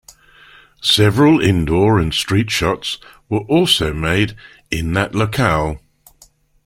Several 0.81 1.39
indoor 1.39 1.99
and 1.99 2.11
street 2.11 2.49
shots 2.49 2.97
were 3.29 3.41
also 3.41 3.93
made 3.93 4.35
in 4.71 4.93
that 4.93 5.13
locale. 5.13 5.79